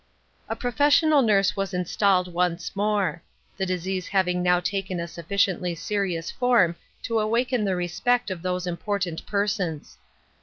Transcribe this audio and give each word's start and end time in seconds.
A 0.49 0.55
professional 0.55 1.21
nurse 1.21 1.55
was 1.55 1.75
installed 1.75 2.33
once 2.33 2.75
more; 2.75 3.21
the 3.55 3.67
disease 3.67 4.07
having 4.07 4.41
now 4.41 4.59
taken 4.59 4.99
a 4.99 5.07
sufficiently 5.07 5.75
serious 5.75 6.31
form 6.31 6.75
to 7.03 7.19
awaken 7.19 7.65
the 7.65 7.75
respect 7.75 8.31
of 8.31 8.41
those 8.41 8.65
important 8.65 9.23
persons. 9.27 9.99